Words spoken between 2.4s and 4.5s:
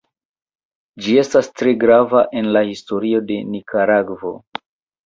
en la historio de Nikaragvo.